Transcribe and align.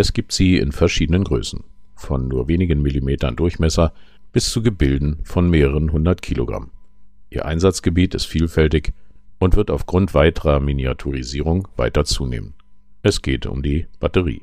Es 0.00 0.12
gibt 0.12 0.30
sie 0.30 0.58
in 0.58 0.70
verschiedenen 0.70 1.24
Größen, 1.24 1.64
von 1.96 2.28
nur 2.28 2.46
wenigen 2.46 2.82
Millimetern 2.82 3.34
Durchmesser 3.34 3.92
bis 4.30 4.48
zu 4.48 4.62
Gebilden 4.62 5.18
von 5.24 5.50
mehreren 5.50 5.90
hundert 5.90 6.22
Kilogramm. 6.22 6.70
Ihr 7.30 7.46
Einsatzgebiet 7.46 8.14
ist 8.14 8.26
vielfältig 8.26 8.92
und 9.40 9.56
wird 9.56 9.72
aufgrund 9.72 10.14
weiterer 10.14 10.60
Miniaturisierung 10.60 11.66
weiter 11.74 12.04
zunehmen. 12.04 12.54
Es 13.02 13.22
geht 13.22 13.44
um 13.46 13.60
die 13.60 13.88
Batterie. 13.98 14.42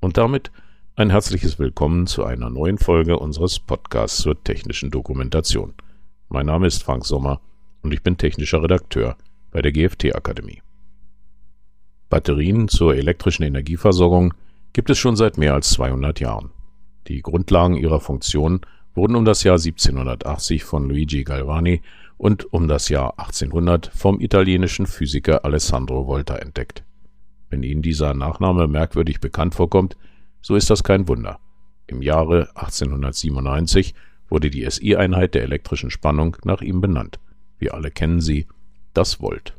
Und 0.00 0.16
damit 0.16 0.50
ein 0.96 1.10
herzliches 1.10 1.60
Willkommen 1.60 2.08
zu 2.08 2.24
einer 2.24 2.50
neuen 2.50 2.78
Folge 2.78 3.16
unseres 3.16 3.60
Podcasts 3.60 4.20
zur 4.20 4.42
technischen 4.42 4.90
Dokumentation. 4.90 5.72
Mein 6.30 6.46
Name 6.46 6.66
ist 6.66 6.82
Frank 6.82 7.06
Sommer 7.06 7.40
und 7.82 7.94
ich 7.94 8.02
bin 8.02 8.16
technischer 8.16 8.60
Redakteur 8.60 9.16
bei 9.52 9.62
der 9.62 9.70
GFT 9.70 10.16
Akademie. 10.16 10.62
Batterien 12.08 12.66
zur 12.66 12.96
elektrischen 12.96 13.44
Energieversorgung 13.44 14.34
gibt 14.72 14.90
es 14.90 14.98
schon 14.98 15.16
seit 15.16 15.38
mehr 15.38 15.54
als 15.54 15.70
200 15.70 16.20
Jahren. 16.20 16.50
Die 17.08 17.22
Grundlagen 17.22 17.76
ihrer 17.76 18.00
Funktion 18.00 18.60
wurden 18.94 19.16
um 19.16 19.24
das 19.24 19.42
Jahr 19.42 19.56
1780 19.56 20.64
von 20.64 20.88
Luigi 20.88 21.24
Galvani 21.24 21.82
und 22.16 22.52
um 22.52 22.68
das 22.68 22.88
Jahr 22.88 23.18
1800 23.18 23.90
vom 23.94 24.20
italienischen 24.20 24.86
Physiker 24.86 25.44
Alessandro 25.44 26.06
Volta 26.06 26.36
entdeckt. 26.36 26.84
Wenn 27.48 27.62
Ihnen 27.62 27.82
dieser 27.82 28.14
Nachname 28.14 28.68
merkwürdig 28.68 29.20
bekannt 29.20 29.54
vorkommt, 29.54 29.96
so 30.40 30.54
ist 30.54 30.70
das 30.70 30.84
kein 30.84 31.08
Wunder. 31.08 31.40
Im 31.86 32.02
Jahre 32.02 32.50
1897 32.54 33.94
wurde 34.28 34.50
die 34.50 34.68
SI-Einheit 34.70 35.34
der 35.34 35.42
elektrischen 35.42 35.90
Spannung 35.90 36.36
nach 36.44 36.62
ihm 36.62 36.80
benannt. 36.80 37.18
Wir 37.58 37.74
alle 37.74 37.90
kennen 37.90 38.20
sie, 38.20 38.46
das 38.94 39.20
Volt. 39.20 39.54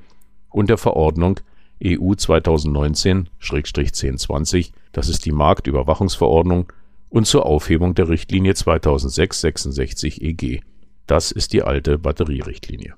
und 0.51 0.69
der 0.69 0.77
Verordnung 0.77 1.41
EU 1.83 2.13
2019-1020, 2.13 4.73
das 4.93 5.09
ist 5.09 5.25
die 5.25 5.33
Marktüberwachungsverordnung, 5.33 6.71
und 7.09 7.27
zur 7.27 7.47
Aufhebung 7.47 7.95
der 7.95 8.09
Richtlinie 8.09 8.53
2006-66-EG, 8.53 10.61
das 11.07 11.33
ist 11.33 11.53
die 11.53 11.63
alte 11.63 11.99
Batterierichtlinie. 11.99 12.95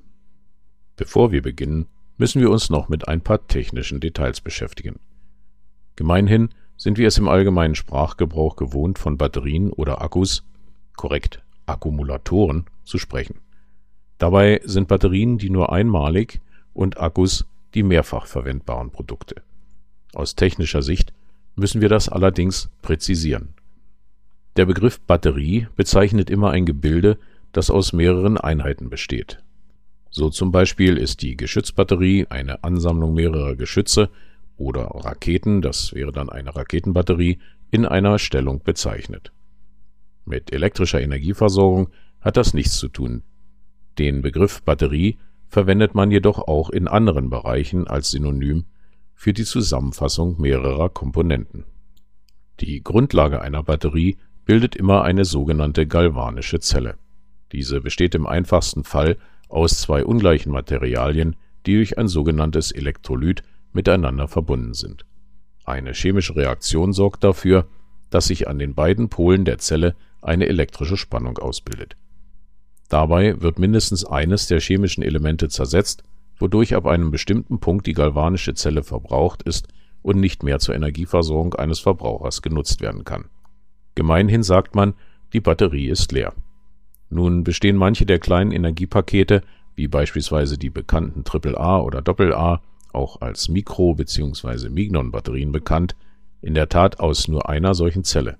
Bevor 0.97 1.33
wir 1.33 1.43
beginnen, 1.43 1.87
müssen 2.17 2.41
wir 2.41 2.51
uns 2.51 2.71
noch 2.71 2.89
mit 2.89 3.09
ein 3.09 3.21
paar 3.21 3.47
technischen 3.47 4.01
Details 4.01 4.41
beschäftigen. 4.41 5.01
Gemeinhin 5.97 6.51
sind 6.77 6.99
wir 6.99 7.09
es 7.09 7.19
im 7.19 7.29
allgemeinen 7.29 7.75
Sprachgebrauch 7.75 8.57
gewohnt, 8.57 8.99
von 8.99 9.17
Batterien 9.17 9.73
oder 9.73 10.03
Akkus, 10.03 10.45
korrekt 10.97 11.43
Akkumulatoren, 11.67 12.67
zu 12.85 12.99
sprechen. 12.99 13.41
Dabei 14.19 14.61
sind 14.65 14.89
Batterien 14.89 15.39
die 15.39 15.51
nur 15.51 15.73
einmalig 15.73 16.41
und 16.73 17.01
Akkus 17.01 17.47
die 17.75 17.83
mehrfach 17.83 18.27
verwendbaren 18.27 18.91
Produkte. 18.91 19.43
Aus 20.13 20.37
technischer 20.37 20.83
Sicht 20.83 21.13
müssen 21.57 21.81
wir 21.81 21.89
das 21.89 22.09
allerdings 22.09 22.69
präzisieren. 22.83 23.55
Der 24.57 24.67
Begriff 24.67 25.01
Batterie 25.01 25.67
bezeichnet 25.75 26.31
immer 26.31 26.51
ein 26.51 26.67
Gebilde, 26.67 27.19
das 27.55 27.71
aus 27.71 27.93
mehreren 27.93 28.37
Einheiten 28.37 28.91
besteht. 28.91 29.43
So 30.11 30.29
zum 30.29 30.53
Beispiel 30.53 30.97
ist 30.97 31.23
die 31.23 31.37
Geschützbatterie 31.37 32.27
eine 32.29 32.63
Ansammlung 32.63 33.15
mehrerer 33.15 33.57
Geschütze 33.57 34.11
oder 34.57 34.83
Raketen, 34.83 35.63
das 35.63 35.93
wäre 35.95 36.13
dann 36.13 36.31
eine 36.31 36.55
Raketenbatterie, 36.55 37.39
in 37.71 37.87
einer 37.87 38.19
Stellung 38.19 38.63
bezeichnet. 38.63 39.33
Mit 40.25 40.53
elektrischer 40.53 41.01
Energieversorgung 41.01 41.89
hat 42.21 42.37
das 42.37 42.55
nichts 42.55 42.77
zu 42.77 42.89
tun. 42.89 43.23
Den 43.99 44.23
Begriff 44.23 44.63
Batterie 44.63 45.19
verwendet 45.49 45.95
man 45.95 46.11
jedoch 46.11 46.39
auch 46.39 46.71
in 46.71 46.89
anderen 46.89 47.31
Bereichen 47.31 47.87
als 47.87 48.11
Synonym 48.11 48.65
für 49.15 49.33
die 49.33 49.45
Zusammenfassung 49.45 50.41
mehrerer 50.41 50.89
Komponenten. 50.89 51.65
Die 52.61 52.83
Grundlage 52.83 53.41
einer 53.41 53.63
Batterie 53.63 54.17
bildet 54.45 54.77
immer 54.77 55.03
eine 55.03 55.25
sogenannte 55.25 55.87
galvanische 55.87 56.61
Zelle. 56.61 56.97
Diese 57.55 57.81
besteht 57.81 58.17
im 58.17 58.27
einfachsten 58.27 58.83
Fall 58.83 59.17
aus 59.49 59.81
zwei 59.81 60.05
ungleichen 60.05 60.51
Materialien, 60.51 61.37
die 61.67 61.77
durch 61.77 61.97
ein 61.99 62.09
sogenanntes 62.09 62.73
Elektrolyt 62.73 63.45
miteinander 63.73 64.27
verbunden 64.27 64.75
sind. 64.75 65.07
Eine 65.65 65.93
chemische 65.93 66.35
Reaktion 66.35 66.93
sorgt 66.93 67.23
dafür, 67.23 67.69
dass 68.11 68.27
sich 68.27 68.49
an 68.49 68.59
den 68.59 68.75
beiden 68.75 69.09
Polen 69.09 69.45
der 69.45 69.59
Zelle 69.59 69.95
eine 70.21 70.49
elektrische 70.49 70.97
Spannung 70.97 71.39
ausbildet. 71.39 71.97
Dabei 72.89 73.41
wird 73.41 73.61
mindestens 73.61 74.05
eines 74.05 74.49
der 74.49 74.59
chemischen 74.59 75.05
Elemente 75.05 75.49
zersetzt, 75.49 76.03
wodurch 76.41 76.75
ab 76.75 76.87
einem 76.87 77.13
bestimmten 77.13 77.61
Punkt 77.61 77.87
die 77.87 77.93
galvanische 77.93 78.55
Zelle 78.55 78.83
verbraucht 78.83 79.45
ist 79.45 79.69
und 80.03 80.19
nicht 80.19 80.43
mehr 80.43 80.59
zur 80.59 80.75
Energieversorgung 80.75 81.55
eines 81.55 81.79
Verbrauchers 81.79 82.43
genutzt 82.43 82.81
werden 82.81 83.05
kann. 83.05 83.27
Gemeinhin 83.95 84.43
sagt 84.43 84.75
man, 84.75 84.95
die 85.33 85.41
Batterie 85.41 85.87
ist 85.87 86.11
leer. 86.11 86.35
Nun 87.15 87.45
bestehen 87.45 87.77
manche 87.77 88.07
der 88.07 88.19
kleinen 88.19 88.51
Energiepakete, 88.51 89.43
wie 89.77 89.87
beispielsweise 89.87 90.59
die 90.59 90.69
bekannten 90.69 91.23
AAA 91.23 91.81
oder 91.81 92.03
AA, 92.05 92.61
auch 92.93 93.21
als 93.21 93.49
Mikro- 93.49 93.95
bzw. 93.95 94.69
Mignon-Batterien 94.69 95.53
bekannt, 95.53 95.95
in 96.43 96.55
der 96.55 96.69
Tat 96.69 96.99
aus 96.99 97.29
nur 97.29 97.49
einer 97.49 97.77
solchen 97.77 98.03
Zelle. 98.03 98.37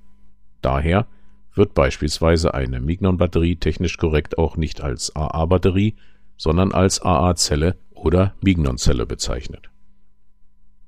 Daher 0.61 1.07
wird 1.55 1.75
beispielsweise 1.75 2.53
eine 2.53 2.81
Mignon-Batterie 2.81 3.55
technisch 3.55 3.97
korrekt 3.97 4.39
auch 4.39 4.57
nicht 4.57 4.81
als 4.81 5.15
AA-Batterie, 5.15 5.95
sondern 6.37 6.73
als 6.73 7.01
AA-Zelle 7.01 7.77
oder 7.93 8.35
Mignon-Zelle 8.43 9.07
bezeichnet. 9.07 9.71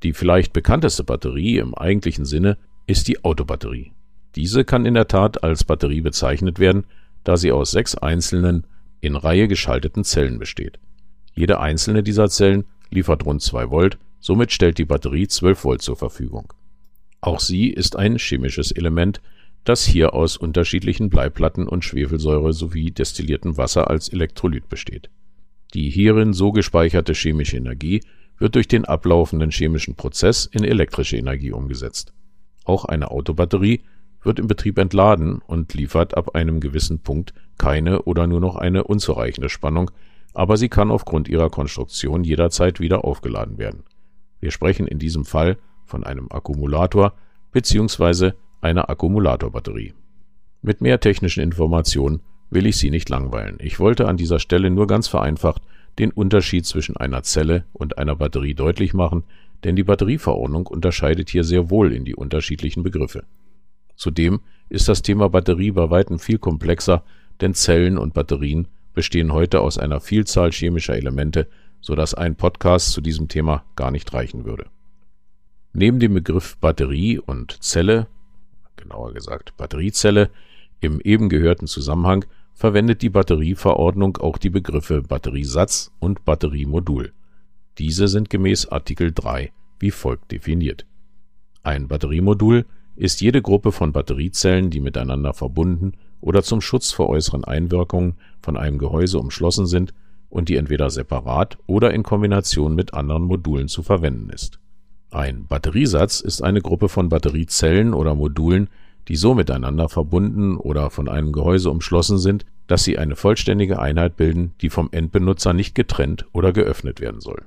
Die 0.03 0.13
vielleicht 0.13 0.53
bekannteste 0.53 1.05
Batterie 1.05 1.59
im 1.59 1.73
eigentlichen 1.77 2.25
Sinne 2.25 2.59
ist 2.89 3.07
die 3.07 3.25
Autobatterie. 3.25 3.93
Diese 4.35 4.65
kann 4.65 4.87
in 4.87 4.95
der 4.95 5.07
Tat 5.07 5.45
als 5.45 5.63
Batterie 5.63 6.01
bezeichnet 6.01 6.59
werden, 6.59 6.85
da 7.27 7.37
sie 7.37 7.51
aus 7.51 7.73
sechs 7.73 7.97
einzelnen, 7.97 8.69
in 9.01 9.17
Reihe 9.17 9.49
geschalteten 9.49 10.05
Zellen 10.05 10.39
besteht. 10.39 10.79
Jede 11.35 11.59
einzelne 11.59 12.05
dieser 12.05 12.29
Zellen 12.29 12.65
liefert 12.89 13.27
rund 13.27 13.43
2 13.43 13.69
Volt, 13.71 13.99
somit 14.21 14.53
stellt 14.53 14.79
die 14.79 14.85
Batterie 14.85 15.27
12 15.27 15.65
Volt 15.65 15.83
zur 15.83 15.97
Verfügung. 15.97 16.53
Auch 17.21 17.41
sie 17.41 17.69
ist 17.69 17.97
ein 17.97 18.17
chemisches 18.17 18.71
Element, 18.71 19.21
das 19.65 19.85
hier 19.85 20.15
aus 20.15 20.37
unterschiedlichen 20.37 21.11
Bleiplatten 21.11 21.67
und 21.67 21.85
Schwefelsäure 21.85 22.53
sowie 22.53 22.93
destilliertem 22.93 23.57
Wasser 23.57 23.91
als 23.91 24.09
Elektrolyt 24.09 24.69
besteht. 24.69 25.11
Die 25.75 25.91
hierin 25.91 26.33
so 26.33 26.53
gespeicherte 26.53 27.13
chemische 27.13 27.57
Energie 27.57 28.03
wird 28.39 28.55
durch 28.55 28.69
den 28.69 28.85
ablaufenden 28.85 29.51
chemischen 29.51 29.97
Prozess 29.97 30.47
in 30.47 30.63
elektrische 30.63 31.17
Energie 31.17 31.51
umgesetzt. 31.51 32.13
Auch 32.65 32.84
eine 32.84 33.11
Autobatterie 33.11 33.81
wird 34.22 34.39
im 34.39 34.47
Betrieb 34.47 34.78
entladen 34.78 35.41
und 35.47 35.74
liefert 35.74 36.16
ab 36.16 36.34
einem 36.34 36.60
gewissen 36.60 37.01
Punkt 37.01 37.34
keine 37.59 38.03
oder 38.03 38.27
nur 38.27 38.41
noch 38.41 38.57
eine 38.57 38.84
unzureichende 38.84 39.48
Spannung, 39.48 39.91
aber 40.34 40.57
sie 40.57 40.68
kann 40.68 40.91
aufgrund 40.91 41.28
ihrer 41.28 41.48
Konstruktion 41.48 42.24
jederzeit 42.24 42.80
wieder 42.80 43.04
aufgeladen 43.04 43.59
werden. 43.59 43.84
Wir 44.41 44.51
sprechen 44.51 44.86
in 44.86 44.98
diesem 44.98 45.24
Fall 45.24 45.57
von 45.84 46.04
einem 46.04 46.27
Akkumulator 46.30 47.15
bzw. 47.53 48.33
einer 48.60 48.91
Akkumulatorbatterie. 48.91 49.95
Mit 50.62 50.80
mehr 50.80 51.01
technischen 51.01 51.42
Informationen 51.42 52.21
will 52.51 52.66
ich 52.66 52.77
Sie 52.77 52.91
nicht 52.91 53.09
langweilen. 53.09 53.59
Ich 53.60 53.80
wollte 53.80 54.09
an 54.09 54.16
dieser 54.16 54.39
Stelle 54.39 54.71
nur 54.71 54.86
ganz 54.86 55.09
vereinfacht 55.09 55.62
den 55.98 56.10
Unterschied 56.10 56.66
zwischen 56.66 56.97
einer 56.97 57.22
Zelle 57.22 57.65
und 57.72 57.98
einer 57.98 58.16
Batterie 58.16 58.54
deutlich 58.54 58.92
machen, 58.92 59.24
denn 59.65 59.77
die 59.77 59.84
Batterieverordnung 59.84 60.66
unterscheidet 60.66 61.30
hier 61.30 61.45
sehr 61.45 61.71
wohl 61.71 61.92
in 61.92 62.04
die 62.04 62.15
unterschiedlichen 62.15 62.83
Begriffe. 62.83 63.24
Zudem 63.97 64.41
ist 64.69 64.89
das 64.89 65.03
Thema 65.03 65.28
Batterie 65.28 65.72
bei 65.72 65.91
weitem 65.91 66.19
viel 66.19 66.39
komplexer, 66.39 67.03
denn 67.41 67.54
Zellen 67.54 67.98
und 67.98 68.15
Batterien 68.15 68.69
bestehen 68.95 69.33
heute 69.33 69.60
aus 69.60 69.78
einer 69.78 70.01
Vielzahl 70.01 70.53
chemischer 70.53 70.97
Elemente 70.97 71.48
sodass 71.87 72.15
ein 72.15 72.34
Podcast 72.34 72.91
zu 72.91 73.01
diesem 73.01 73.28
Thema 73.28 73.65
gar 73.77 73.93
nicht 73.93 74.13
reichen 74.13 74.45
würde. 74.45 74.66
Neben 75.72 76.01
dem 76.01 76.15
Begriff 76.15 76.57
Batterie 76.57 77.21
und 77.21 77.63
Zelle, 77.63 78.09
genauer 78.75 79.15
gesagt 79.15 79.57
Batteriezelle, 79.57 80.31
im 80.81 81.01
eben 81.01 81.28
gehörten 81.28 81.69
Zusammenhang 81.69 82.25
verwendet 82.54 83.03
die 83.03 83.10
Batterieverordnung 83.10 84.16
auch 84.16 84.37
die 84.37 84.51
Begriffe 84.51 85.01
Batteriesatz 85.01 85.93
und 86.01 86.25
Batteriemodul. 86.25 87.13
Diese 87.78 88.09
sind 88.09 88.31
gemäß 88.31 88.66
Artikel 88.66 89.13
3 89.13 89.53
wie 89.78 89.93
folgt 89.93 90.33
definiert. 90.33 90.87
Ein 91.63 91.87
Batteriemodul 91.87 92.65
ist 92.97 93.21
jede 93.21 93.43
Gruppe 93.43 93.72
von 93.72 93.93
Batteriezellen, 93.93 94.71
die 94.71 94.81
miteinander 94.81 95.33
verbunden 95.34 95.93
oder 96.21 96.43
zum 96.43 96.60
Schutz 96.60 96.93
vor 96.93 97.09
äußeren 97.09 97.45
Einwirkungen 97.45 98.15
von 98.41 98.57
einem 98.57 98.78
Gehäuse 98.78 99.19
umschlossen 99.19 99.66
sind 99.66 99.95
und 100.28 100.48
die 100.48 100.57
entweder 100.57 100.91
separat 100.91 101.59
oder 101.66 101.93
in 101.93 102.03
Kombination 102.03 102.75
mit 102.75 102.95
anderen 102.95 103.25
Modulen 103.25 103.69
zu 103.69 103.83
verwenden 103.83 104.31
ist. 104.31 104.59
Ein 105.10 105.47
Batteriesatz 105.47 106.21
ist 106.21 106.43
eine 106.43 106.60
Gruppe 106.60 106.89
von 106.89 107.09
Batteriezellen 107.09 107.95
oder 107.95 108.15
Modulen, 108.15 108.69
die 109.09 109.16
so 109.16 109.34
miteinander 109.34 109.89
verbunden 109.89 110.57
oder 110.57 110.91
von 110.91 111.09
einem 111.09 111.33
Gehäuse 111.33 111.71
umschlossen 111.71 112.19
sind, 112.19 112.45
dass 112.66 112.83
sie 112.83 112.98
eine 112.98 113.15
vollständige 113.15 113.78
Einheit 113.78 114.16
bilden, 114.16 114.54
die 114.60 114.69
vom 114.69 114.89
Endbenutzer 114.91 115.53
nicht 115.53 115.75
getrennt 115.75 116.27
oder 116.33 116.53
geöffnet 116.53 117.01
werden 117.01 117.21
soll. 117.21 117.45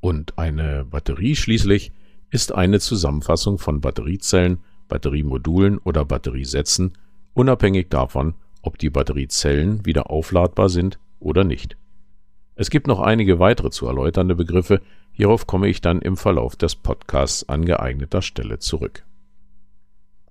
Und 0.00 0.38
eine 0.38 0.86
Batterie 0.86 1.36
schließlich 1.36 1.92
ist 2.30 2.54
eine 2.54 2.80
Zusammenfassung 2.80 3.58
von 3.58 3.80
Batteriezellen, 3.80 4.58
Batteriemodulen 4.88 5.78
oder 5.78 6.04
Batteriesätzen, 6.04 6.92
unabhängig 7.34 7.88
davon, 7.88 8.34
ob 8.62 8.78
die 8.78 8.90
Batteriezellen 8.90 9.84
wieder 9.84 10.10
aufladbar 10.10 10.68
sind 10.68 10.98
oder 11.20 11.44
nicht. 11.44 11.76
Es 12.56 12.70
gibt 12.70 12.86
noch 12.86 13.00
einige 13.00 13.38
weitere 13.38 13.70
zu 13.70 13.86
erläuternde 13.86 14.36
Begriffe, 14.36 14.80
hierauf 15.12 15.46
komme 15.46 15.68
ich 15.68 15.80
dann 15.80 16.00
im 16.00 16.16
Verlauf 16.16 16.56
des 16.56 16.76
Podcasts 16.76 17.48
an 17.48 17.64
geeigneter 17.64 18.22
Stelle 18.22 18.58
zurück. 18.58 19.04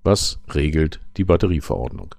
Was 0.04 0.40
regelt 0.54 1.00
die 1.18 1.24
Batterieverordnung? 1.24 2.16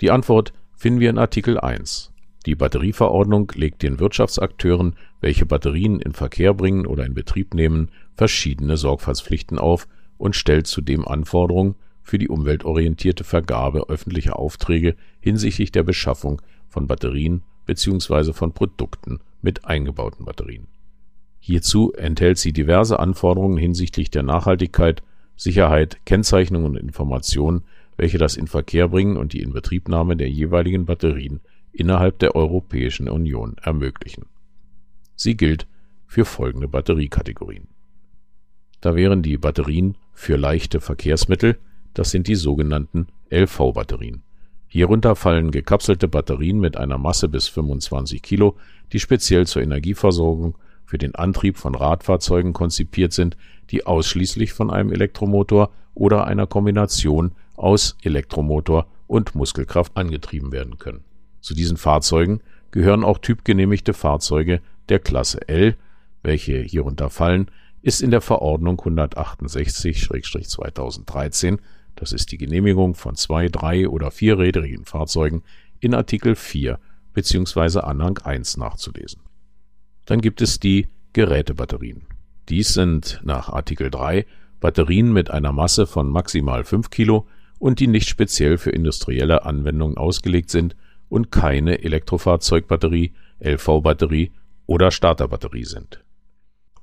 Die 0.00 0.10
Antwort 0.10 0.52
finden 0.74 1.00
wir 1.00 1.10
in 1.10 1.18
Artikel 1.18 1.58
1. 1.58 2.12
Die 2.46 2.54
Batterieverordnung 2.54 3.52
legt 3.56 3.82
den 3.82 3.98
Wirtschaftsakteuren, 3.98 4.94
welche 5.20 5.46
Batterien 5.46 6.00
in 6.00 6.12
Verkehr 6.12 6.54
bringen 6.54 6.86
oder 6.86 7.04
in 7.04 7.12
Betrieb 7.12 7.54
nehmen, 7.54 7.90
verschiedene 8.14 8.76
Sorgfaltspflichten 8.76 9.58
auf 9.58 9.88
und 10.16 10.36
stellt 10.36 10.68
zudem 10.68 11.06
Anforderungen 11.06 11.74
für 12.02 12.18
die 12.18 12.28
umweltorientierte 12.28 13.24
Vergabe 13.24 13.88
öffentlicher 13.88 14.38
Aufträge 14.38 14.94
hinsichtlich 15.20 15.72
der 15.72 15.82
Beschaffung 15.82 16.40
von 16.68 16.86
Batterien 16.86 17.42
bzw. 17.66 18.32
von 18.32 18.52
Produkten 18.52 19.18
mit 19.42 19.64
eingebauten 19.64 20.24
Batterien. 20.24 20.68
Hierzu 21.40 21.92
enthält 21.92 22.38
sie 22.38 22.52
diverse 22.52 23.00
Anforderungen 23.00 23.58
hinsichtlich 23.58 24.10
der 24.10 24.22
Nachhaltigkeit, 24.22 25.02
Sicherheit, 25.34 25.98
Kennzeichnung 26.06 26.64
und 26.64 26.76
Information, 26.76 27.62
welche 27.96 28.18
das 28.18 28.36
Inverkehrbringen 28.36 29.16
und 29.16 29.32
die 29.32 29.42
Inbetriebnahme 29.42 30.16
der 30.16 30.30
jeweiligen 30.30 30.86
Batterien 30.86 31.40
innerhalb 31.78 32.18
der 32.18 32.34
Europäischen 32.34 33.08
Union 33.08 33.56
ermöglichen. 33.62 34.26
Sie 35.14 35.36
gilt 35.36 35.66
für 36.06 36.24
folgende 36.24 36.68
Batteriekategorien. 36.68 37.68
Da 38.80 38.94
wären 38.94 39.22
die 39.22 39.38
Batterien 39.38 39.96
für 40.12 40.36
leichte 40.36 40.80
Verkehrsmittel, 40.80 41.58
das 41.94 42.10
sind 42.10 42.28
die 42.28 42.34
sogenannten 42.34 43.08
LV-Batterien. 43.30 44.22
Hierunter 44.68 45.16
fallen 45.16 45.50
gekapselte 45.50 46.08
Batterien 46.08 46.60
mit 46.60 46.76
einer 46.76 46.98
Masse 46.98 47.28
bis 47.28 47.48
25 47.48 48.20
Kilo, 48.20 48.56
die 48.92 49.00
speziell 49.00 49.46
zur 49.46 49.62
Energieversorgung 49.62 50.58
für 50.84 50.98
den 50.98 51.14
Antrieb 51.14 51.56
von 51.56 51.74
Radfahrzeugen 51.74 52.52
konzipiert 52.52 53.12
sind, 53.12 53.36
die 53.70 53.86
ausschließlich 53.86 54.52
von 54.52 54.70
einem 54.70 54.92
Elektromotor 54.92 55.70
oder 55.94 56.26
einer 56.26 56.46
Kombination 56.46 57.32
aus 57.56 57.96
Elektromotor 58.02 58.86
und 59.06 59.34
Muskelkraft 59.34 59.96
angetrieben 59.96 60.52
werden 60.52 60.78
können. 60.78 61.04
Zu 61.46 61.54
diesen 61.54 61.76
Fahrzeugen 61.76 62.40
gehören 62.72 63.04
auch 63.04 63.18
typgenehmigte 63.18 63.94
Fahrzeuge 63.94 64.60
der 64.88 64.98
Klasse 64.98 65.48
L, 65.48 65.76
welche 66.24 66.58
hierunter 66.58 67.08
fallen, 67.08 67.52
ist 67.82 68.02
in 68.02 68.10
der 68.10 68.20
Verordnung 68.20 68.80
168-2013, 68.80 71.60
das 71.94 72.10
ist 72.10 72.32
die 72.32 72.38
Genehmigung 72.38 72.96
von 72.96 73.14
zwei, 73.14 73.46
drei 73.46 73.88
oder 73.88 74.10
vierrädrigen 74.10 74.86
Fahrzeugen, 74.86 75.44
in 75.78 75.94
Artikel 75.94 76.34
4 76.34 76.80
bzw. 77.14 77.78
Anhang 77.78 78.18
1 78.18 78.56
nachzulesen. 78.56 79.20
Dann 80.04 80.20
gibt 80.20 80.42
es 80.42 80.58
die 80.58 80.88
Gerätebatterien. 81.12 82.08
Dies 82.48 82.74
sind 82.74 83.20
nach 83.22 83.50
Artikel 83.50 83.92
3 83.92 84.26
Batterien 84.58 85.12
mit 85.12 85.30
einer 85.30 85.52
Masse 85.52 85.86
von 85.86 86.08
maximal 86.08 86.64
5 86.64 86.90
Kilo 86.90 87.28
und 87.60 87.78
die 87.78 87.86
nicht 87.86 88.08
speziell 88.08 88.58
für 88.58 88.70
industrielle 88.70 89.44
Anwendungen 89.44 89.96
ausgelegt 89.96 90.50
sind 90.50 90.74
und 91.08 91.30
keine 91.30 91.82
Elektrofahrzeugbatterie, 91.82 93.12
LV-Batterie 93.40 94.32
oder 94.66 94.90
Starterbatterie 94.90 95.64
sind. 95.64 96.02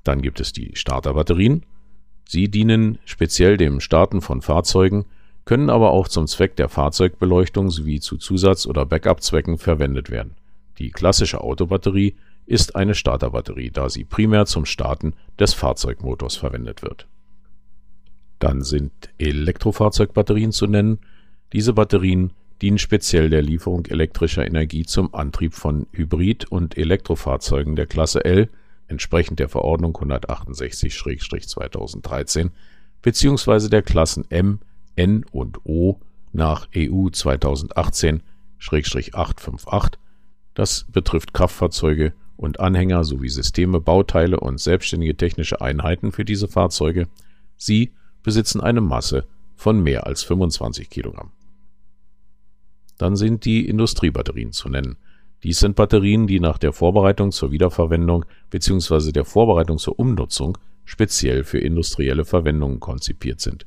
Dann 0.02 0.22
gibt 0.22 0.40
es 0.40 0.52
die 0.52 0.72
Starterbatterien. 0.74 1.64
Sie 2.26 2.48
dienen 2.48 2.98
speziell 3.04 3.56
dem 3.56 3.80
Starten 3.80 4.20
von 4.20 4.40
Fahrzeugen, 4.40 5.04
können 5.44 5.68
aber 5.68 5.90
auch 5.90 6.08
zum 6.08 6.26
Zweck 6.26 6.56
der 6.56 6.68
Fahrzeugbeleuchtung 6.68 7.70
sowie 7.70 8.00
zu 8.00 8.16
Zusatz- 8.16 8.66
oder 8.66 8.86
Backup-Zwecken 8.86 9.58
verwendet 9.58 10.10
werden. 10.10 10.36
Die 10.78 10.90
klassische 10.90 11.42
Autobatterie 11.42 12.14
ist 12.46 12.76
eine 12.76 12.94
Starterbatterie, 12.94 13.70
da 13.70 13.88
sie 13.88 14.04
primär 14.04 14.46
zum 14.46 14.64
Starten 14.64 15.14
des 15.38 15.54
Fahrzeugmotors 15.54 16.36
verwendet 16.36 16.82
wird. 16.82 17.06
Dann 18.38 18.62
sind 18.62 18.92
Elektrofahrzeugbatterien 19.18 20.52
zu 20.52 20.66
nennen. 20.66 20.98
Diese 21.52 21.72
Batterien 21.72 22.32
dienen 22.62 22.78
speziell 22.78 23.28
der 23.30 23.42
Lieferung 23.42 23.86
elektrischer 23.86 24.46
Energie 24.46 24.84
zum 24.84 25.12
Antrieb 25.14 25.54
von 25.54 25.86
Hybrid- 25.92 26.50
und 26.50 26.78
Elektrofahrzeugen 26.78 27.74
der 27.76 27.86
Klasse 27.86 28.24
L, 28.24 28.48
entsprechend 28.88 29.38
der 29.38 29.48
Verordnung 29.48 29.96
168-2013, 29.96 32.50
beziehungsweise 33.02 33.70
der 33.70 33.82
Klassen 33.82 34.24
M, 34.30 34.58
N 34.96 35.24
und 35.32 35.64
O 35.64 36.00
nach 36.32 36.66
EU 36.74 37.06
2018-858. 37.08 39.92
Das 40.54 40.86
betrifft 40.92 41.34
Kraftfahrzeuge 41.34 42.12
und 42.36 42.60
Anhänger 42.60 43.04
sowie 43.04 43.28
Systeme, 43.28 43.80
Bauteile 43.80 44.40
und 44.40 44.60
selbstständige 44.60 45.16
technische 45.16 45.60
Einheiten 45.60 46.12
für 46.12 46.24
diese 46.24 46.48
Fahrzeuge. 46.48 47.08
Sie 47.56 47.92
besitzen 48.22 48.60
eine 48.60 48.80
Masse 48.80 49.26
von 49.56 49.82
mehr 49.82 50.06
als 50.06 50.22
25 50.22 50.90
Kilogramm. 50.90 51.32
Dann 52.98 53.16
sind 53.16 53.44
die 53.44 53.68
Industriebatterien 53.68 54.52
zu 54.52 54.68
nennen. 54.68 54.96
Dies 55.42 55.58
sind 55.58 55.76
Batterien, 55.76 56.26
die 56.26 56.40
nach 56.40 56.58
der 56.58 56.72
Vorbereitung 56.72 57.32
zur 57.32 57.50
Wiederverwendung 57.50 58.24
bzw. 58.50 59.12
der 59.12 59.24
Vorbereitung 59.24 59.78
zur 59.78 59.98
Umnutzung 59.98 60.56
speziell 60.84 61.44
für 61.44 61.58
industrielle 61.58 62.24
Verwendungen 62.24 62.80
konzipiert 62.80 63.40
sind. 63.40 63.66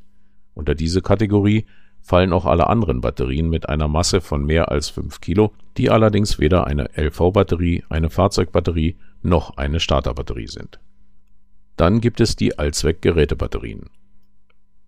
Unter 0.54 0.76
diese 0.76 1.02
Kategorie 1.02 1.66
fallen 2.02 2.34
auch 2.34 2.46
alle 2.46 2.68
anderen 2.68 3.02
Batterien 3.02 3.50
mit 3.50 3.70
einer 3.70 3.88
Masse 3.88 4.22
von 4.22 4.46
mehr 4.46 4.72
als 4.72 4.90
5 4.90 5.20
Kilo, 5.20 5.52
die 5.78 5.90
allerdings 5.90 6.40
weder 6.40 6.66
eine 6.66 6.90
LV-Batterie, 6.96 7.84
eine 7.90 8.10
Fahrzeugbatterie 8.10 8.96
noch 9.22 9.58
eine 9.58 9.80
Starterbatterie 9.80 10.48
sind. 10.48 10.80
Dann 11.76 12.02
gibt 12.02 12.22
es 12.22 12.36
die 12.36 12.58
Allzweckgerätebatterien. 12.58 13.90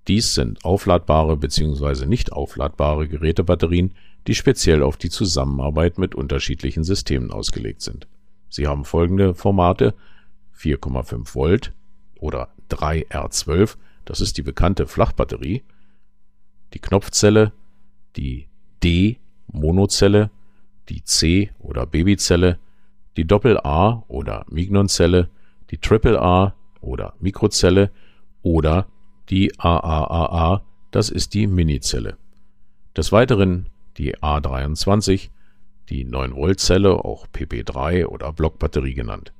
Dies 0.09 0.33
sind 0.33 0.65
aufladbare 0.65 1.37
bzw. 1.37 2.07
nicht 2.07 2.33
aufladbare 2.33 3.07
Gerätebatterien, 3.07 3.93
die 4.25 4.33
speziell 4.33 4.81
auf 4.81 4.97
die 4.97 5.11
Zusammenarbeit 5.11 5.99
mit 5.99 6.15
unterschiedlichen 6.15 6.83
Systemen 6.83 7.29
ausgelegt 7.29 7.83
sind. 7.83 8.07
Sie 8.49 8.65
haben 8.65 8.85
folgende 8.85 9.35
Formate 9.35 9.93
4,5 10.57 11.35
Volt 11.35 11.73
oder 12.19 12.49
3R12, 12.71 13.75
das 14.05 14.19
ist 14.19 14.39
die 14.39 14.41
bekannte 14.41 14.87
Flachbatterie, 14.87 15.61
die 16.73 16.79
Knopfzelle, 16.79 17.53
die 18.15 18.47
D-Monozelle, 18.83 20.31
die 20.89 21.03
C- 21.03 21.51
oder 21.59 21.85
Babyzelle, 21.85 22.57
die 23.15 23.25
Doppel-A- 23.25 24.05
oder 24.07 24.43
Mignonzelle, 24.49 25.29
die 25.69 25.77
Triple-A- 25.77 26.55
oder 26.81 27.13
Mikrozelle 27.19 27.91
oder 28.41 28.87
die 29.29 29.57
AAAA, 29.59 30.63
das 30.91 31.09
ist 31.09 31.33
die 31.33 31.47
Minizelle. 31.47 32.17
Des 32.95 33.11
Weiteren 33.11 33.67
die 33.97 34.15
A23, 34.15 35.29
die 35.89 36.05
9-Volt-Zelle, 36.05 37.03
auch 37.03 37.27
PP3 37.27 38.05
oder 38.05 38.31
Blockbatterie 38.31 38.93
genannt. 38.93 39.33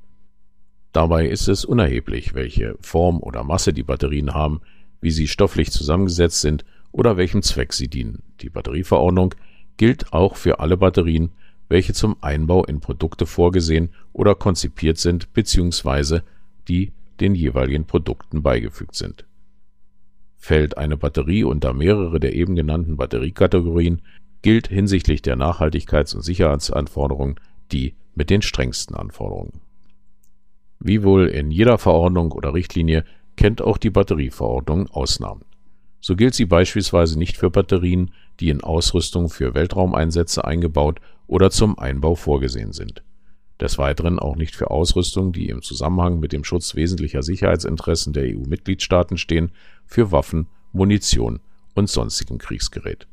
Dabei 0.92 1.28
ist 1.28 1.48
es 1.48 1.66
unerheblich, 1.66 2.34
welche 2.34 2.76
Form 2.82 3.22
oder 3.22 3.44
Masse 3.44 3.74
die 3.74 3.84
Batterien 3.84 4.34
haben, 4.34 4.62
wie 5.02 5.12
sie 5.12 5.28
stofflich 5.28 5.72
zusammengesetzt 5.72 6.42
sind 6.42 6.66
oder 6.92 7.18
welchem 7.18 7.42
Zweck 7.42 7.74
sie 7.74 7.88
dienen. 7.88 8.24
Die 8.42 8.50
Batterieverordnung 8.50 9.36
gilt 9.78 10.12
auch 10.12 10.36
für 10.36 10.60
alle 10.60 10.78
Batterien, 10.78 11.32
welche 11.70 11.94
zum 11.94 12.18
Einbau 12.22 12.66
in 12.66 12.80
Produkte 12.80 13.26
vorgesehen 13.26 13.90
oder 14.12 14.36
konzipiert 14.36 14.98
sind 14.98 15.32
bzw. 15.34 16.22
die 16.68 16.92
den 17.20 17.36
jeweiligen 17.36 17.86
Produkten 17.86 18.42
beigefügt 18.42 18.96
sind. 18.96 19.26
Fällt 20.40 20.78
eine 20.78 20.98
Batterie 20.98 21.44
unter 21.44 21.74
mehrere 21.74 22.20
der 22.20 22.34
eben 22.34 22.56
genannten 22.56 22.98
Batteriekategorien, 22.98 24.02
gilt 24.42 24.70
hinsichtlich 24.70 25.22
der 25.22 25.36
Nachhaltigkeits- 25.36 26.16
und 26.16 26.24
Sicherheitsanforderungen 26.24 27.36
die 27.72 27.94
mit 28.16 28.30
den 28.30 28.42
strengsten 28.42 28.96
Anforderungen. 28.96 29.62
Wie 30.80 31.04
wohl 31.04 31.28
in 31.28 31.52
jeder 31.52 31.78
Verordnung 31.78 32.32
oder 32.32 32.54
Richtlinie 32.54 33.04
kennt 33.36 33.62
auch 33.62 33.78
die 33.78 33.90
Batterieverordnung 33.90 34.90
Ausnahmen. 34.90 35.44
So 36.02 36.16
gilt 36.16 36.34
sie 36.34 36.46
beispielsweise 36.46 37.20
nicht 37.20 37.38
für 37.38 37.50
Batterien, 37.50 38.12
die 38.40 38.50
in 38.50 38.62
Ausrüstung 38.62 39.30
für 39.30 39.54
Weltraumeinsätze 39.54 40.46
eingebaut 40.46 41.00
oder 41.28 41.52
zum 41.52 41.78
Einbau 41.78 42.16
vorgesehen 42.16 42.72
sind. 42.72 43.04
Des 43.60 43.78
Weiteren 43.78 44.20
auch 44.20 44.36
nicht 44.36 44.56
für 44.56 44.72
Ausrüstung, 44.72 45.34
die 45.34 45.50
im 45.50 45.62
Zusammenhang 45.62 46.20
mit 46.20 46.32
dem 46.32 46.44
Schutz 46.44 46.76
wesentlicher 46.76 47.24
Sicherheitsinteressen 47.24 48.14
der 48.14 48.36
EU-Mitgliedstaaten 48.36 49.18
stehen, 49.18 49.52
für 49.86 50.12
Waffen, 50.12 50.48
Munition 50.72 51.40
und 51.76 51.90
sonstigem 51.90 52.38
Kriegsgerät. 52.38 53.08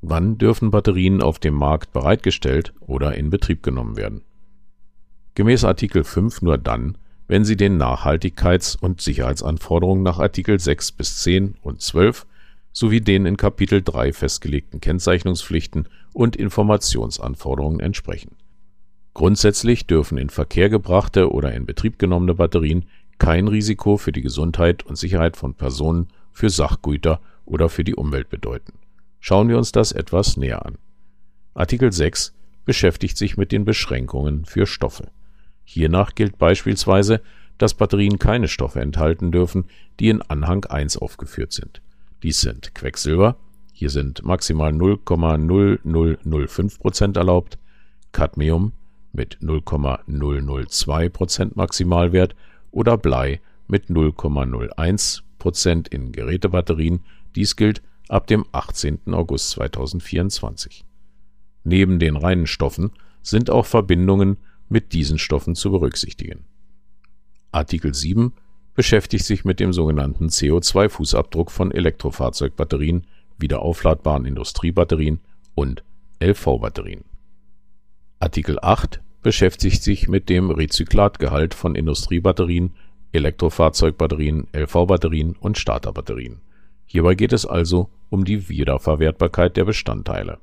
Wann 0.00 0.38
dürfen 0.38 0.72
Batterien 0.72 1.22
auf 1.22 1.38
dem 1.38 1.54
Markt 1.54 1.92
bereitgestellt 1.92 2.74
oder 2.80 3.14
in 3.14 3.30
Betrieb 3.30 3.62
genommen 3.62 3.96
werden? 3.96 4.22
Gemäß 5.34 5.64
Artikel 5.64 6.02
5 6.02 6.42
nur 6.42 6.58
dann, 6.58 6.98
wenn 7.28 7.44
sie 7.44 7.56
den 7.56 7.80
Nachhaltigkeits- 7.80 8.76
und 8.76 9.00
Sicherheitsanforderungen 9.00 10.02
nach 10.02 10.18
Artikel 10.18 10.58
6 10.58 10.92
bis 10.92 11.18
10 11.18 11.54
und 11.62 11.80
12 11.80 12.26
sowie 12.72 13.00
den 13.00 13.26
in 13.26 13.36
Kapitel 13.36 13.82
3 13.82 14.12
festgelegten 14.12 14.80
Kennzeichnungspflichten 14.80 15.88
und 16.12 16.34
Informationsanforderungen 16.34 17.80
entsprechen. 17.80 18.36
Grundsätzlich 19.14 19.86
dürfen 19.86 20.16
in 20.16 20.30
Verkehr 20.30 20.70
gebrachte 20.70 21.30
oder 21.30 21.52
in 21.52 21.66
Betrieb 21.66 21.98
genommene 21.98 22.34
Batterien 22.34 22.86
kein 23.18 23.46
Risiko 23.46 23.98
für 23.98 24.12
die 24.12 24.22
Gesundheit 24.22 24.84
und 24.84 24.96
Sicherheit 24.96 25.36
von 25.36 25.54
Personen, 25.54 26.08
für 26.32 26.50
Sachgüter 26.50 27.20
oder 27.44 27.68
für 27.68 27.84
die 27.84 27.94
Umwelt 27.94 28.30
bedeuten. 28.30 28.72
Schauen 29.20 29.48
wir 29.48 29.58
uns 29.58 29.70
das 29.70 29.92
etwas 29.92 30.36
näher 30.36 30.66
an. 30.66 30.76
Artikel 31.54 31.92
6 31.92 32.34
beschäftigt 32.64 33.16
sich 33.18 33.36
mit 33.36 33.52
den 33.52 33.64
Beschränkungen 33.64 34.46
für 34.46 34.66
Stoffe. 34.66 35.12
Hiernach 35.64 36.14
gilt 36.14 36.38
beispielsweise, 36.38 37.20
dass 37.58 37.74
Batterien 37.74 38.18
keine 38.18 38.48
Stoffe 38.48 38.80
enthalten 38.80 39.30
dürfen, 39.30 39.66
die 40.00 40.08
in 40.08 40.22
Anhang 40.22 40.64
1 40.64 40.96
aufgeführt 40.96 41.52
sind. 41.52 41.82
Dies 42.22 42.40
sind 42.40 42.74
Quecksilber, 42.74 43.36
hier 43.72 43.90
sind 43.90 44.24
maximal 44.24 44.72
0,0005% 44.72 47.18
erlaubt, 47.18 47.58
Cadmium 48.12 48.72
mit 49.12 49.38
0,002% 49.40 51.52
Maximalwert 51.54 52.34
oder 52.70 52.96
Blei 52.96 53.40
mit 53.68 53.86
0,01% 53.86 55.88
in 55.88 56.12
Gerätebatterien. 56.12 57.00
Dies 57.34 57.56
gilt 57.56 57.82
ab 58.08 58.26
dem 58.26 58.44
18. 58.52 59.12
August 59.12 59.50
2024. 59.50 60.84
Neben 61.64 61.98
den 61.98 62.16
reinen 62.16 62.46
Stoffen 62.46 62.92
sind 63.22 63.50
auch 63.50 63.66
Verbindungen 63.66 64.38
mit 64.68 64.92
diesen 64.92 65.18
Stoffen 65.18 65.54
zu 65.54 65.70
berücksichtigen. 65.70 66.44
Artikel 67.52 67.94
7 67.94 68.32
beschäftigt 68.74 69.24
sich 69.24 69.44
mit 69.44 69.60
dem 69.60 69.72
sogenannten 69.72 70.28
CO2-Fußabdruck 70.28 71.50
von 71.50 71.70
Elektrofahrzeugbatterien, 71.70 73.06
wiederaufladbaren 73.38 74.24
Industriebatterien 74.24 75.20
und 75.54 75.84
LV-Batterien. 76.20 77.04
Artikel 78.22 78.60
8 78.62 79.00
beschäftigt 79.20 79.82
sich 79.82 80.06
mit 80.06 80.28
dem 80.28 80.52
Rezyklatgehalt 80.52 81.54
von 81.54 81.74
Industriebatterien, 81.74 82.70
Elektrofahrzeugbatterien, 83.10 84.46
LV-Batterien 84.52 85.34
und 85.34 85.58
Starterbatterien. 85.58 86.40
Hierbei 86.86 87.16
geht 87.16 87.32
es 87.32 87.46
also 87.46 87.90
um 88.10 88.24
die 88.24 88.48
Wiederverwertbarkeit 88.48 89.56
der 89.56 89.64
Bestandteile. 89.64 90.38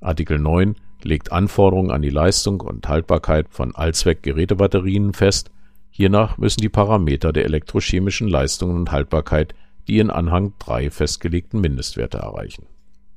Artikel 0.00 0.38
9 0.38 0.76
legt 1.02 1.30
Anforderungen 1.30 1.90
an 1.90 2.00
die 2.00 2.08
Leistung 2.08 2.62
und 2.62 2.88
Haltbarkeit 2.88 3.48
von 3.50 3.74
Allzweckgerätebatterien 3.74 5.12
fest. 5.12 5.50
Hiernach 5.90 6.38
müssen 6.38 6.62
die 6.62 6.70
Parameter 6.70 7.34
der 7.34 7.44
elektrochemischen 7.44 8.28
Leistung 8.28 8.74
und 8.74 8.92
Haltbarkeit 8.92 9.54
die 9.88 9.98
in 9.98 10.08
Anhang 10.08 10.54
3 10.60 10.90
festgelegten 10.90 11.60
Mindestwerte 11.60 12.16
erreichen. 12.16 12.64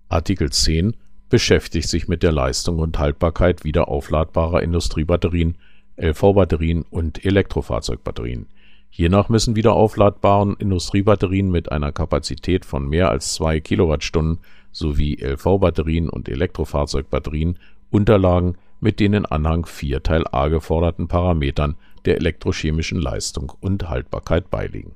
Artikel 0.09 0.51
10 0.51 0.97
beschäftigt 1.29 1.89
sich 1.89 2.07
mit 2.07 2.23
der 2.23 2.31
Leistung 2.31 2.79
und 2.79 2.97
Haltbarkeit 2.99 3.63
wiederaufladbarer 3.63 4.61
Industriebatterien, 4.61 5.57
LV-Batterien 5.97 6.83
und 6.89 7.25
Elektrofahrzeugbatterien. 7.25 8.47
Hiernach 8.89 9.29
müssen 9.29 9.55
wiederaufladbaren 9.55 10.55
Industriebatterien 10.57 11.51
mit 11.51 11.71
einer 11.71 11.91
Kapazität 11.91 12.65
von 12.65 12.87
mehr 12.87 13.09
als 13.09 13.33
2 13.33 13.59
Kilowattstunden 13.59 14.39
sowie 14.71 15.17
LV-Batterien 15.21 16.09
und 16.09 16.29
Elektrofahrzeugbatterien 16.29 17.59
Unterlagen 17.89 18.57
mit 18.79 18.99
den 18.99 19.13
in 19.13 19.25
Anhang 19.25 19.65
4 19.65 20.03
Teil 20.03 20.23
A 20.31 20.47
geforderten 20.47 21.07
Parametern 21.07 21.75
der 22.05 22.17
elektrochemischen 22.17 22.99
Leistung 22.99 23.51
und 23.59 23.89
Haltbarkeit 23.89 24.49
beiliegen. 24.49 24.95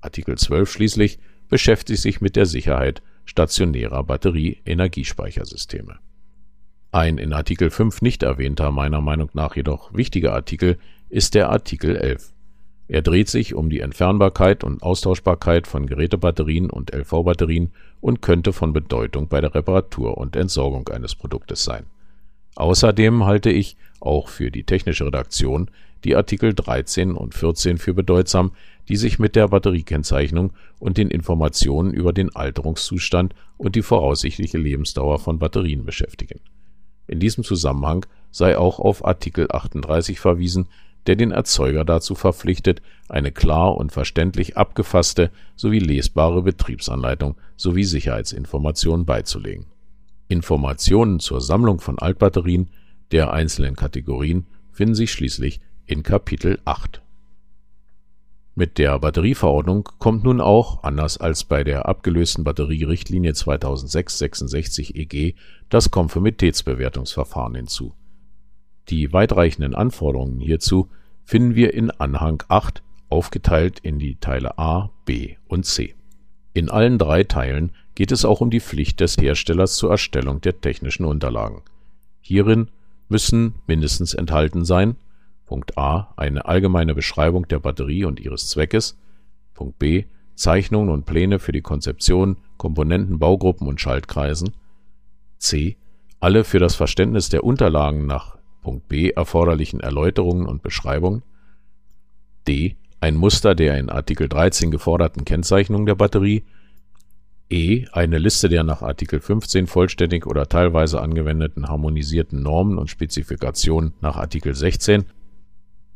Artikel 0.00 0.36
12 0.36 0.70
schließlich 0.70 1.18
beschäftigt 1.48 2.00
sich 2.00 2.20
mit 2.20 2.36
der 2.36 2.46
Sicherheit 2.46 3.02
stationärer 3.28 4.02
Batterie-Energiespeichersysteme. 4.04 5.98
Ein 6.90 7.18
in 7.18 7.34
Artikel 7.34 7.70
5 7.70 8.00
nicht 8.00 8.22
erwähnter, 8.22 8.70
meiner 8.70 9.02
Meinung 9.02 9.28
nach 9.34 9.54
jedoch 9.54 9.92
wichtiger 9.92 10.32
Artikel 10.32 10.78
ist 11.10 11.34
der 11.34 11.50
Artikel 11.50 11.96
11. 11.96 12.32
Er 12.88 13.02
dreht 13.02 13.28
sich 13.28 13.54
um 13.54 13.68
die 13.68 13.80
Entfernbarkeit 13.80 14.64
und 14.64 14.82
Austauschbarkeit 14.82 15.66
von 15.66 15.86
Gerätebatterien 15.86 16.70
und 16.70 16.94
LV-Batterien 16.94 17.70
und 18.00 18.22
könnte 18.22 18.54
von 18.54 18.72
Bedeutung 18.72 19.28
bei 19.28 19.42
der 19.42 19.54
Reparatur 19.54 20.16
und 20.16 20.34
Entsorgung 20.34 20.88
eines 20.88 21.14
Produktes 21.14 21.64
sein. 21.64 21.84
Außerdem 22.56 23.26
halte 23.26 23.50
ich 23.50 23.76
auch 24.00 24.28
für 24.28 24.50
die 24.50 24.64
technische 24.64 25.04
Redaktion 25.04 25.70
die 26.04 26.16
Artikel 26.16 26.54
13 26.54 27.12
und 27.12 27.34
14 27.34 27.76
für 27.76 27.92
bedeutsam, 27.92 28.52
die 28.88 28.96
sich 28.96 29.18
mit 29.18 29.36
der 29.36 29.48
Batteriekennzeichnung 29.48 30.52
und 30.78 30.96
den 30.96 31.10
Informationen 31.10 31.92
über 31.92 32.12
den 32.12 32.34
Alterungszustand 32.34 33.34
und 33.56 33.76
die 33.76 33.82
voraussichtliche 33.82 34.58
Lebensdauer 34.58 35.18
von 35.18 35.38
Batterien 35.38 35.84
beschäftigen. 35.84 36.40
In 37.06 37.20
diesem 37.20 37.44
Zusammenhang 37.44 38.06
sei 38.30 38.56
auch 38.56 38.78
auf 38.78 39.04
Artikel 39.04 39.48
38 39.50 40.20
verwiesen, 40.20 40.68
der 41.06 41.16
den 41.16 41.30
Erzeuger 41.30 41.84
dazu 41.84 42.14
verpflichtet, 42.14 42.82
eine 43.08 43.32
klar 43.32 43.76
und 43.76 43.92
verständlich 43.92 44.56
abgefasste 44.56 45.30
sowie 45.56 45.78
lesbare 45.78 46.42
Betriebsanleitung 46.42 47.36
sowie 47.56 47.84
Sicherheitsinformationen 47.84 49.06
beizulegen. 49.06 49.66
Informationen 50.28 51.20
zur 51.20 51.40
Sammlung 51.40 51.80
von 51.80 51.98
Altbatterien 51.98 52.68
der 53.10 53.32
einzelnen 53.32 53.74
Kategorien 53.74 54.46
finden 54.70 54.94
sich 54.94 55.10
schließlich 55.10 55.60
in 55.86 56.02
Kapitel 56.02 56.58
8. 56.66 57.00
Mit 58.58 58.78
der 58.78 58.98
Batterieverordnung 58.98 59.88
kommt 59.98 60.24
nun 60.24 60.40
auch, 60.40 60.82
anders 60.82 61.16
als 61.18 61.44
bei 61.44 61.62
der 61.62 61.86
abgelösten 61.86 62.42
Batterierichtlinie 62.42 63.32
2006-66 63.32 64.96
EG, 64.96 65.34
das 65.68 65.92
Konformitätsbewertungsverfahren 65.92 67.54
hinzu 67.54 67.94
die 68.90 69.12
weitreichenden 69.12 69.74
Anforderungen 69.74 70.40
hierzu 70.40 70.88
finden 71.24 71.54
wir 71.54 71.74
in 71.74 71.90
Anhang 71.90 72.42
8 72.48 72.82
aufgeteilt 73.08 73.78
in 73.80 73.98
die 73.98 74.16
Teile 74.16 74.58
A, 74.58 74.90
B 75.04 75.36
und 75.46 75.66
C. 75.66 75.94
In 76.54 76.70
allen 76.70 76.98
drei 76.98 77.24
Teilen 77.24 77.72
geht 77.94 78.12
es 78.12 78.24
auch 78.24 78.40
um 78.40 78.50
die 78.50 78.60
Pflicht 78.60 79.00
des 79.00 79.16
Herstellers 79.16 79.76
zur 79.76 79.90
Erstellung 79.90 80.40
der 80.40 80.60
technischen 80.60 81.04
Unterlagen. 81.04 81.62
Hierin 82.20 82.68
müssen 83.08 83.54
mindestens 83.66 84.14
enthalten 84.14 84.64
sein 84.64 84.96
Punkt 85.48 85.78
A 85.78 86.12
eine 86.18 86.44
allgemeine 86.44 86.94
Beschreibung 86.94 87.48
der 87.48 87.58
Batterie 87.58 88.04
und 88.04 88.20
ihres 88.20 88.48
Zweckes, 88.48 88.98
Punkt 89.54 89.78
B 89.78 90.04
Zeichnungen 90.34 90.90
und 90.90 91.06
Pläne 91.06 91.38
für 91.38 91.52
die 91.52 91.62
Konzeption, 91.62 92.36
Komponenten, 92.58 93.18
Baugruppen 93.18 93.66
und 93.66 93.80
Schaltkreisen, 93.80 94.52
c 95.38 95.76
alle 96.20 96.44
für 96.44 96.58
das 96.58 96.74
Verständnis 96.74 97.30
der 97.30 97.44
Unterlagen 97.44 98.06
nach 98.06 98.36
Punkt 98.62 98.88
B 98.88 99.08
erforderlichen 99.08 99.80
Erläuterungen 99.80 100.46
und 100.46 100.62
Beschreibungen, 100.62 101.22
d. 102.46 102.76
ein 103.00 103.16
Muster 103.16 103.54
der 103.54 103.78
in 103.78 103.88
Artikel 103.88 104.28
13 104.28 104.70
geforderten 104.70 105.24
Kennzeichnung 105.24 105.86
der 105.86 105.94
Batterie, 105.94 106.44
e. 107.48 107.86
eine 107.92 108.18
Liste 108.18 108.50
der 108.50 108.64
nach 108.64 108.82
Artikel 108.82 109.20
15 109.20 109.66
vollständig 109.66 110.26
oder 110.26 110.46
teilweise 110.46 111.00
angewendeten 111.00 111.68
harmonisierten 111.68 112.42
Normen 112.42 112.76
und 112.76 112.90
Spezifikationen 112.90 113.94
nach 114.02 114.16
Artikel 114.16 114.54
16, 114.54 115.06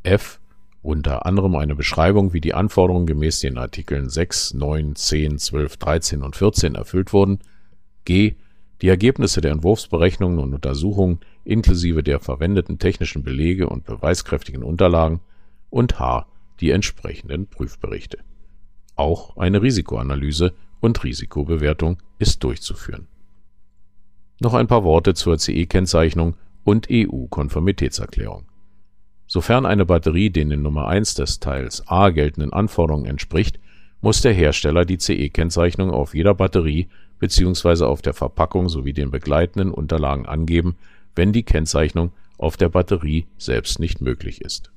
f. 0.03 0.41
unter 0.83 1.27
anderem 1.27 1.55
eine 1.57 1.75
Beschreibung, 1.75 2.33
wie 2.33 2.41
die 2.41 2.55
Anforderungen 2.55 3.07
gemäß 3.07 3.41
den 3.41 3.59
Artikeln 3.59 4.09
6, 4.09 4.55
9, 4.55 4.97
10, 4.97 5.39
12, 5.39 5.77
13 5.77 6.23
und 6.23 6.37
14 6.37 6.75
erfüllt 6.75 7.13
wurden, 7.13 7.39
g 8.05 8.35
Die 8.81 8.89
Ergebnisse 8.89 9.41
der 9.41 9.53
Entwurfsberechnungen 9.53 10.41
und 10.41 10.55
Untersuchungen 10.55 11.21
inklusive 11.45 12.03
der 12.03 12.19
verwendeten 12.19 12.79
technischen 12.79 13.23
Belege 13.23 13.69
und 13.69 13.85
beweiskräftigen 13.85 14.65
Unterlagen 14.65 15.21
und 15.71 16.01
h. 16.01 16.27
die 16.61 16.71
entsprechenden 16.71 17.47
Prüfberichte. 17.47 18.19
Auch 18.97 19.37
eine 19.37 19.63
Risikoanalyse 19.63 20.53
und 20.81 21.03
Risikobewertung 21.05 21.99
ist 22.19 22.43
durchzuführen. 22.43 23.07
Noch 24.41 24.55
ein 24.55 24.67
paar 24.67 24.83
Worte 24.83 25.15
zur 25.15 25.39
CE-Kennzeichnung 25.39 26.35
und 26.65 26.89
EU-Konformitätserklärung. 26.91 28.52
Sofern 29.33 29.65
eine 29.65 29.87
Batterie 29.87 30.29
den 30.29 30.51
in 30.51 30.61
Nummer 30.61 30.89
1 30.89 31.15
des 31.15 31.41
Teils 31.41 31.89
A 31.89 32.11
geltenden 32.11 32.53
Anforderungen 32.53 33.07
entspricht, 33.07 33.59
muss 34.03 34.21
der 34.21 34.35
Hersteller 34.35 34.85
die 34.85 34.99
CE-Kennzeichnung 34.99 35.91
auf 35.91 36.15
jeder 36.15 36.35
Batterie 36.35 36.89
bzw. 37.19 37.85
auf 37.85 38.03
der 38.03 38.13
Verpackung 38.13 38.69
sowie 38.69 38.93
den 38.93 39.11
begleitenden 39.11 39.71
Unterlagen 39.71 40.27
angeben, 40.27 40.77
wenn 41.17 41.33
die 41.33 41.45
Kennzeichnung 41.45 42.13
auf 42.37 42.59
der 42.59 42.69
Batterie 42.69 43.27
selbst 43.39 43.79
nicht 43.79 44.03
möglich 44.03 44.43
ist. 44.43 44.71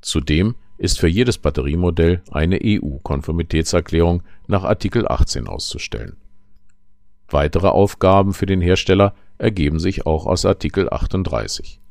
Zudem 0.00 0.54
ist 0.78 0.98
für 0.98 1.08
jedes 1.08 1.36
Batteriemodell 1.36 2.22
eine 2.30 2.58
EU-Konformitätserklärung 2.64 4.22
nach 4.46 4.64
Artikel 4.64 5.06
18 5.06 5.46
auszustellen. 5.46 6.16
Weitere 7.28 7.68
Aufgaben 7.68 8.32
für 8.32 8.46
den 8.46 8.62
Hersteller 8.62 9.14
ergeben 9.36 9.78
sich 9.78 10.06
auch 10.06 10.24
aus 10.24 10.46
Artikel 10.46 10.88
38. 10.90 11.82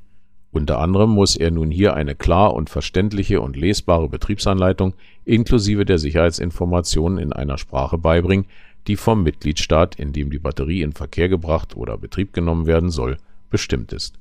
Unter 0.55 0.79
anderem 0.79 1.09
muss 1.09 1.35
er 1.35 1.51
nun 1.51 1.69
hier 1.69 1.95
eine 1.95 2.15
klar 2.15 2.53
und 2.53 2.69
verständliche 2.69 3.41
und 3.41 3.57
lesbare 3.57 4.07
Betriebsanleitung 4.07 4.93
inklusive 5.25 5.83
der 5.83 5.97
Sicherheitsinformationen 5.97 7.19
in 7.19 7.33
einer 7.33 7.57
Sprache 7.57 7.97
beibringen, 7.97 8.45
die 8.88 8.95
vom 8.95 9.21
Mitgliedstaat, 9.21 9.95
in 9.95 10.13
dem 10.13 10.31
die 10.31 10.39
Batterie 10.39 10.81
in 10.81 10.93
Verkehr 10.93 11.27
gebracht 11.27 11.75
oder 11.75 11.97
Betrieb 11.97 12.31
genommen 12.31 12.67
werden 12.67 12.89
soll, 12.89 13.17
bestimmt 13.50 13.91
ist. 13.91 14.17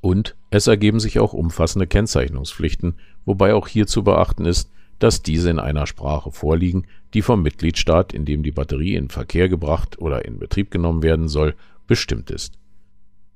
Und 0.00 0.36
es 0.48 0.68
ergeben 0.68 1.00
sich 1.00 1.18
auch 1.18 1.34
umfassende 1.34 1.86
Kennzeichnungspflichten, 1.86 2.94
wobei 3.26 3.52
auch 3.52 3.68
hier 3.68 3.86
zu 3.86 4.04
beachten 4.04 4.46
ist, 4.46 4.70
dass 5.00 5.22
diese 5.22 5.50
in 5.50 5.58
einer 5.58 5.86
Sprache 5.86 6.30
vorliegen, 6.30 6.86
die 7.12 7.20
vom 7.20 7.42
Mitgliedstaat, 7.42 8.14
in 8.14 8.24
dem 8.24 8.42
die 8.42 8.52
Batterie 8.52 8.94
in 8.94 9.10
Verkehr 9.10 9.50
gebracht 9.50 9.98
oder 9.98 10.24
in 10.24 10.38
Betrieb 10.38 10.70
genommen 10.70 11.02
werden 11.02 11.28
soll, 11.28 11.54
bestimmt 11.86 12.30
ist 12.30 12.54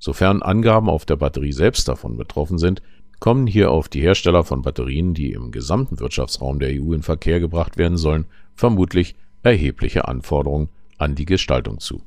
Sofern 0.00 0.40
Angaben 0.40 0.88
auf 0.88 1.04
der 1.04 1.16
Batterie 1.16 1.52
selbst 1.52 1.86
davon 1.86 2.16
betroffen 2.16 2.56
sind, 2.56 2.80
kommen 3.20 3.46
hier 3.46 3.70
auf 3.70 3.90
die 3.90 4.00
Hersteller 4.00 4.44
von 4.44 4.62
Batterien, 4.62 5.12
die 5.12 5.32
im 5.32 5.52
gesamten 5.52 6.00
Wirtschaftsraum 6.00 6.58
der 6.58 6.70
EU 6.70 6.94
in 6.94 7.02
Verkehr 7.02 7.38
gebracht 7.38 7.76
werden 7.76 7.98
sollen, 7.98 8.24
vermutlich 8.54 9.14
erhebliche 9.42 10.08
Anforderungen 10.08 10.70
an 10.96 11.14
die 11.14 11.26
Gestaltung 11.26 11.80
zu. 11.80 12.00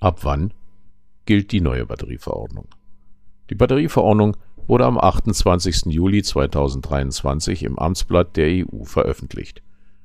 Ab 0.00 0.20
wann 0.22 0.54
gilt 1.26 1.50
die 1.50 1.60
neue 1.60 1.86
Batterieverordnung? 1.86 2.68
Die 3.50 3.56
Batterieverordnung 3.56 4.36
wurde 4.68 4.86
am 4.86 4.96
28. 4.96 5.86
Juli 5.86 6.22
2023 6.22 7.64
im 7.64 7.80
Amtsblatt 7.80 8.36
der 8.36 8.64
EU 8.64 8.84
veröffentlicht. 8.84 9.60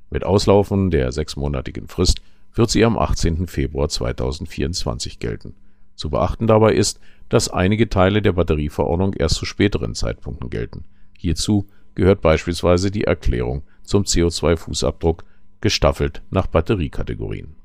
Mit 0.09 0.23
Auslaufen 0.23 0.89
der 0.89 1.11
sechsmonatigen 1.11 1.87
Frist 1.87 2.21
wird 2.55 2.71
sie 2.71 2.83
am 2.83 2.97
18. 2.97 3.45
Februar 3.45 3.89
2024 3.89 5.19
gelten 5.19 5.53
zu 5.95 6.09
beachten 6.09 6.47
dabei 6.47 6.73
ist, 6.73 6.99
dass 7.29 7.49
einige 7.49 7.89
Teile 7.89 8.21
der 8.21 8.33
Batterieverordnung 8.33 9.13
erst 9.13 9.35
zu 9.35 9.45
späteren 9.45 9.95
Zeitpunkten 9.95 10.49
gelten. 10.49 10.83
Hierzu 11.17 11.67
gehört 11.95 12.21
beispielsweise 12.21 12.91
die 12.91 13.05
Erklärung 13.05 13.63
zum 13.83 14.03
CO2-Fußabdruck 14.03 15.23
gestaffelt 15.61 16.21
nach 16.29 16.47
Batteriekategorien. 16.47 17.55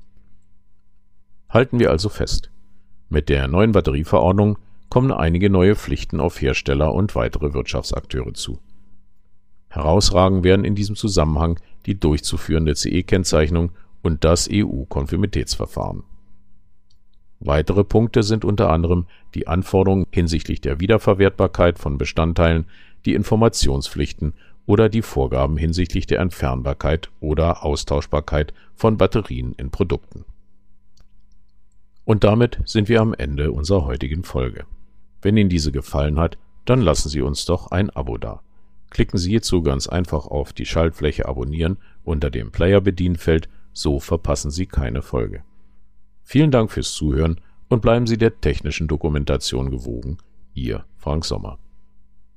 Halten 1.49 1.79
wir 1.79 1.91
also 1.91 2.09
fest. 2.09 2.51
Mit 3.09 3.29
der 3.29 3.47
neuen 3.47 3.71
Batterieverordnung 3.71 4.57
kommen 4.89 5.11
einige 5.11 5.49
neue 5.49 5.75
Pflichten 5.75 6.19
auf 6.19 6.41
Hersteller 6.41 6.93
und 6.93 7.15
weitere 7.15 7.53
Wirtschaftsakteure 7.53 8.33
zu. 8.33 8.59
Herausragen 9.69 10.43
werden 10.43 10.65
in 10.65 10.75
diesem 10.75 10.95
Zusammenhang 10.95 11.59
die 11.85 11.99
durchzuführende 11.99 12.73
CE-Kennzeichnung 12.75 13.71
und 14.01 14.23
das 14.23 14.49
EU-Konformitätsverfahren 14.51 16.03
Weitere 17.39 17.83
Punkte 17.83 18.23
sind 18.23 18.43
unter 18.43 18.69
anderem 18.69 19.05
die 19.33 19.47
Anforderungen 19.47 20.05
hinsichtlich 20.11 20.59
der 20.59 20.79
Wiederverwertbarkeit 20.79 21.79
von 21.79 21.97
Bestandteilen, 21.97 22.65
die 23.05 23.13
Informationspflichten 23.13 24.33
oder 24.65 24.89
die 24.89 25.01
Vorgaben 25.01 25.57
hinsichtlich 25.57 26.05
der 26.05 26.19
Entfernbarkeit 26.19 27.09
oder 27.21 27.63
Austauschbarkeit 27.63 28.53
von 28.75 28.97
Batterien 28.97 29.53
in 29.53 29.71
Produkten. 29.71 30.25
Und 32.03 32.23
damit 32.23 32.59
sind 32.65 32.89
wir 32.89 33.01
am 33.01 33.13
Ende 33.13 33.51
unserer 33.51 33.85
heutigen 33.85 34.23
Folge. 34.23 34.65
Wenn 35.21 35.37
Ihnen 35.37 35.49
diese 35.49 35.71
gefallen 35.71 36.19
hat, 36.19 36.37
dann 36.65 36.81
lassen 36.81 37.09
Sie 37.09 37.21
uns 37.21 37.45
doch 37.45 37.71
ein 37.71 37.89
Abo 37.89 38.17
da. 38.17 38.41
Klicken 38.89 39.17
Sie 39.17 39.29
hierzu 39.29 39.61
ganz 39.61 39.87
einfach 39.87 40.27
auf 40.27 40.51
die 40.51 40.65
Schaltfläche 40.65 41.27
Abonnieren 41.27 41.77
unter 42.03 42.29
dem 42.29 42.51
Player-Bedienfeld, 42.51 43.47
so 43.73 43.99
verpassen 43.99 44.51
Sie 44.51 44.65
keine 44.65 45.01
Folge. 45.01 45.43
Vielen 46.31 46.51
Dank 46.51 46.69
fürs 46.69 46.93
Zuhören 46.93 47.41
und 47.69 47.81
bleiben 47.81 48.05
Sie 48.05 48.19
der 48.19 48.39
technischen 48.39 48.87
Dokumentation 48.87 49.71
gewogen. 49.71 50.19
Ihr 50.53 50.85
Frank 50.95 51.25
Sommer. 51.25 51.57